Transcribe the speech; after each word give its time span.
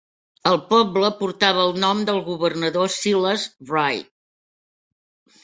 El 0.51 0.55
poble 0.69 1.11
portava 1.19 1.65
el 1.65 1.77
nom 1.83 2.01
del 2.07 2.17
governador 2.31 2.91
Silas 2.95 3.45
Wright. 3.75 4.11